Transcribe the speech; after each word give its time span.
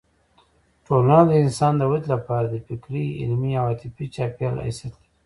ټولنه 0.85 1.19
د 1.29 1.31
انسان 1.43 1.73
د 1.77 1.81
ودې 1.91 2.07
لپاره 2.15 2.45
د 2.49 2.55
فکري، 2.67 3.03
علمي 3.21 3.53
او 3.59 3.65
عاطفي 3.69 4.05
چاپېریال 4.15 4.57
حیثیت 4.65 4.93
لري. 4.97 5.09